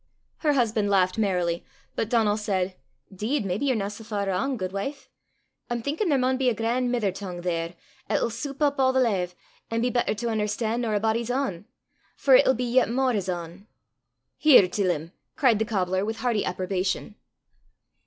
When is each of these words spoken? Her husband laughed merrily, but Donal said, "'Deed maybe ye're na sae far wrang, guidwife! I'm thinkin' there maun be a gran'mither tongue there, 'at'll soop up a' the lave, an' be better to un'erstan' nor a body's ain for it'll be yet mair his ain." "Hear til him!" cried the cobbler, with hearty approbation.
Her 0.37 0.53
husband 0.53 0.89
laughed 0.89 1.19
merrily, 1.19 1.63
but 1.95 2.09
Donal 2.09 2.35
said, 2.35 2.75
"'Deed 3.15 3.45
maybe 3.45 3.67
ye're 3.67 3.75
na 3.75 3.87
sae 3.87 4.03
far 4.03 4.25
wrang, 4.25 4.57
guidwife! 4.57 5.09
I'm 5.69 5.83
thinkin' 5.83 6.09
there 6.09 6.17
maun 6.17 6.37
be 6.37 6.49
a 6.49 6.55
gran'mither 6.55 7.11
tongue 7.11 7.41
there, 7.41 7.75
'at'll 8.09 8.31
soop 8.31 8.63
up 8.63 8.79
a' 8.79 8.89
the 8.91 8.99
lave, 8.99 9.35
an' 9.69 9.81
be 9.81 9.91
better 9.91 10.15
to 10.15 10.31
un'erstan' 10.31 10.81
nor 10.81 10.95
a 10.95 10.99
body's 10.99 11.29
ain 11.29 11.65
for 12.15 12.33
it'll 12.33 12.55
be 12.55 12.63
yet 12.65 12.89
mair 12.89 13.11
his 13.13 13.29
ain." 13.29 13.67
"Hear 14.39 14.67
til 14.69 14.89
him!" 14.89 15.11
cried 15.35 15.59
the 15.59 15.65
cobbler, 15.65 16.03
with 16.03 16.17
hearty 16.21 16.43
approbation. 16.45 17.13